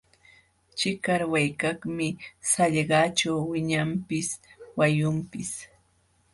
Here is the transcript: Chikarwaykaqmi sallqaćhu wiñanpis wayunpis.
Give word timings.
Chikarwaykaqmi 0.77 2.07
sallqaćhu 2.51 3.31
wiñanpis 3.51 4.29
wayunpis. 4.77 5.51